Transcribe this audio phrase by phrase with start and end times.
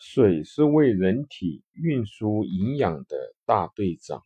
[0.00, 4.22] 水是为人体运输营养的大队长。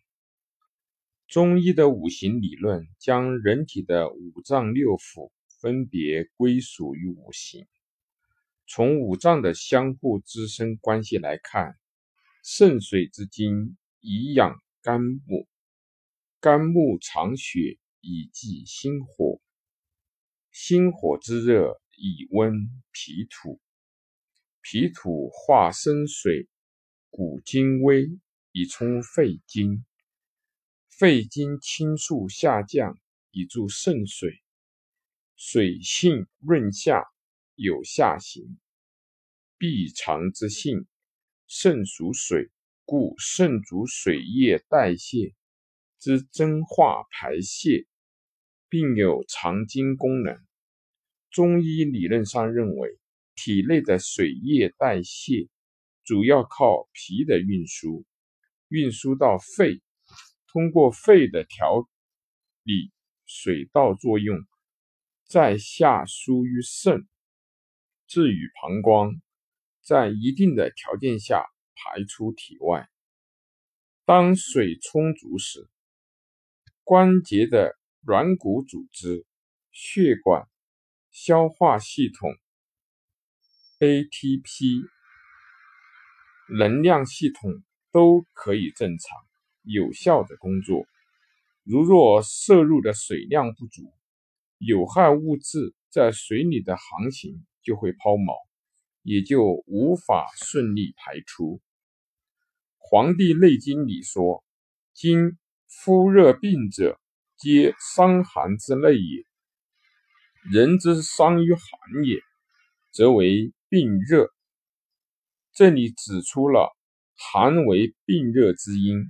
[1.27, 7.66] 中医的五行理论将人体的五脏六腑分别归属于五行。
[8.66, 11.79] 从五脏的相互滋生关系来看，
[12.45, 15.49] 肾水之精以养肝木，
[16.39, 19.41] 肝木藏血以济心火，
[20.51, 23.59] 心火之热以温脾土。
[24.65, 26.48] 脾土化生水，
[27.11, 28.09] 谷精微，
[28.52, 29.85] 以充肺经；
[30.88, 32.97] 肺经清肃下降，
[33.33, 34.41] 以助肾水。
[35.35, 37.05] 水性润下，
[37.57, 38.57] 有下行，
[39.59, 40.87] 闭藏之性。
[41.49, 42.51] 肾属水，
[42.85, 45.35] 故肾主水液代谢
[45.99, 47.87] 之蒸化排泄，
[48.69, 50.41] 并有藏精功能。
[51.30, 53.02] 中医理论上认为。
[53.35, 55.49] 体内的水液代谢
[56.05, 58.05] 主要靠脾的运输，
[58.69, 59.80] 运输到肺，
[60.47, 61.89] 通过肺的调
[62.63, 62.93] 理
[63.24, 64.36] 水道作用，
[65.27, 67.08] 再下输于肾，
[68.06, 69.20] 至于膀胱，
[69.80, 72.89] 在一定的条件下排出体外。
[74.05, 75.69] 当水充足时，
[76.84, 79.24] 关节的软骨组织、
[79.70, 80.48] 血管、
[81.11, 82.30] 消化系统。
[83.83, 84.88] ATP
[86.56, 89.19] 能量系统都可以正常
[89.62, 90.86] 有效的工作。
[91.64, 93.92] 如若摄入的水量不足，
[94.58, 98.36] 有害物质在水里的航行就会抛锚，
[99.02, 101.56] 也就无法顺利排出。
[102.78, 104.44] 《黄帝内经》里说
[104.94, 105.36] ：“今
[105.67, 107.00] 肤热病者，
[107.36, 109.27] 皆伤寒之类也。
[110.52, 112.20] 人之伤于寒也，
[112.92, 114.30] 则为。”病热，
[115.54, 116.76] 这里指出了
[117.16, 119.06] 寒为病热之因。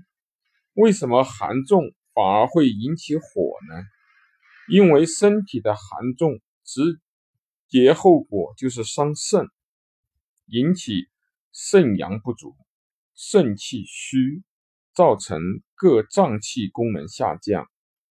[0.74, 3.22] 为什么寒重反而会引起火
[3.68, 3.82] 呢？
[4.68, 7.00] 因为身体的寒重直
[7.66, 9.48] 接后果就是伤肾，
[10.46, 11.08] 引起
[11.52, 12.54] 肾阳不足、
[13.16, 14.44] 肾气虚，
[14.94, 15.40] 造成
[15.74, 17.68] 各脏器功能下降、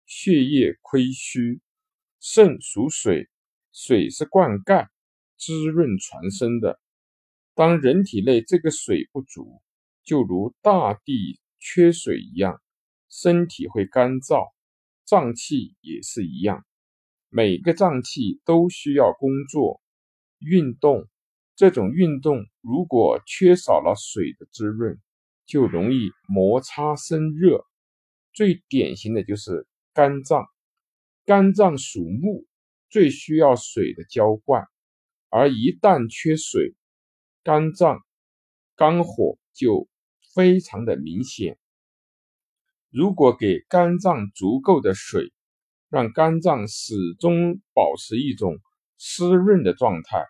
[0.07, 1.61] 血液亏虚。
[2.21, 3.29] 肾属水，
[3.71, 4.89] 水是灌溉。
[5.39, 6.81] 滋润全身的。
[7.55, 9.63] 当人体内这个水不足，
[10.05, 12.61] 就如大地缺水一样，
[13.09, 14.51] 身体会干燥，
[15.05, 16.65] 脏器也是一样。
[17.31, 19.81] 每个脏器都需要工作、
[20.39, 21.09] 运动。
[21.57, 25.01] 这种运动如果缺少了水的滋润，
[25.45, 27.65] 就容易摩擦生热。
[28.33, 30.47] 最典型的就是肝脏。
[31.25, 32.47] 肝脏属木，
[32.89, 34.69] 最需要水的浇灌。
[35.31, 36.75] 而一旦缺水，
[37.43, 38.01] 肝脏
[38.77, 39.89] 肝火就
[40.35, 41.59] 非常的明显。
[42.91, 45.33] 如果给肝脏足够的水，
[45.91, 48.59] 让肝脏始终保持一种
[48.97, 50.25] 湿润的状态，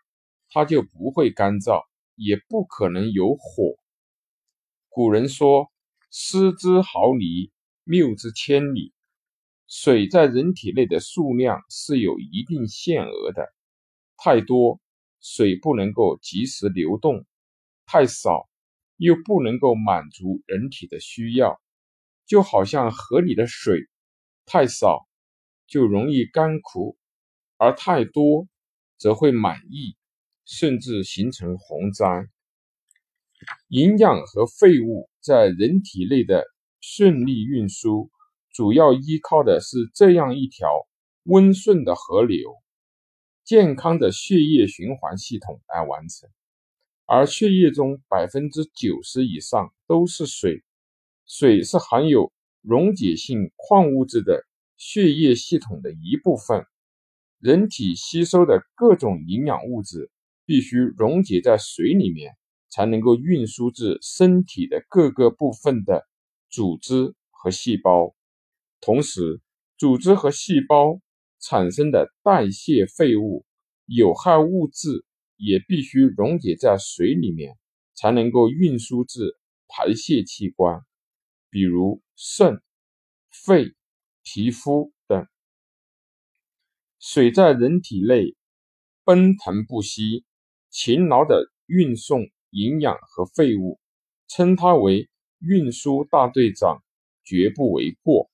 [0.48, 1.84] 它就不会干燥，
[2.16, 3.76] 也不可能有火。
[4.88, 5.70] 古人说
[6.10, 7.53] ：“失之毫厘，
[7.84, 8.92] 谬之千里。”
[9.69, 13.53] 水在人体内的数量是有一定限额的，
[14.16, 14.81] 太多。
[15.20, 17.24] 水不能够及时流动，
[17.86, 18.48] 太少
[18.96, 21.60] 又不能够满足人体的需要，
[22.26, 23.88] 就好像河里的水
[24.46, 25.06] 太少
[25.66, 26.96] 就容易干枯，
[27.56, 28.46] 而太多
[28.96, 29.96] 则会满溢，
[30.44, 32.26] 甚至形成洪灾。
[33.68, 36.44] 营养和废物在人体内的
[36.80, 38.10] 顺利运输，
[38.52, 40.68] 主要依靠的是这样一条
[41.24, 42.56] 温顺的河流。
[43.48, 46.28] 健康的血液循环系统来完成，
[47.06, 50.62] 而血液中百分之九十以上都是水，
[51.25, 54.44] 水是含有溶解性矿物质的
[54.76, 56.66] 血液系统的一部分。
[57.38, 60.10] 人体吸收的各种营养物质
[60.44, 62.37] 必须溶解在水里面，
[62.69, 66.06] 才能够运输至身体的各个部分的
[66.50, 68.14] 组织和细胞。
[68.78, 69.40] 同时，
[69.78, 71.00] 组织和细胞。
[71.40, 73.46] 产生的代谢废物、
[73.90, 75.06] 有害物质
[75.37, 77.56] 也必须溶解在水里面，
[77.94, 79.35] 才能够运输至
[79.67, 80.82] 排泄器官，
[81.49, 82.61] 比如肾、
[83.31, 83.75] 肺、
[84.23, 85.26] 皮肤等。
[86.99, 88.37] 水在人体内
[89.05, 90.26] 奔腾不息，
[90.69, 93.81] 勤劳的运送营养和废物，
[94.26, 95.08] 称它为
[95.38, 96.84] 运输大队长，
[97.25, 98.31] 绝不为过。